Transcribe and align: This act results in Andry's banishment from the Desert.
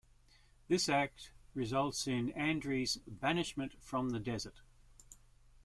This 0.67 0.89
act 0.89 1.31
results 1.53 2.07
in 2.07 2.31
Andry's 2.31 2.97
banishment 3.05 3.75
from 3.83 4.09
the 4.09 4.19
Desert. 4.19 4.61